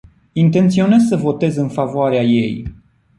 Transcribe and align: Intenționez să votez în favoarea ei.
Intenționez 0.33 1.01
să 1.07 1.15
votez 1.15 1.55
în 1.57 1.69
favoarea 1.69 2.21
ei. 2.21 2.67